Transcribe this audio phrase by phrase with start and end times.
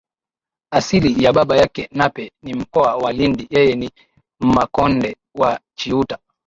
[0.71, 3.91] Asili ya baba yake Nape ni mkoa wa Lindi yeye ni
[4.39, 6.17] Mmakonde wa Chiuta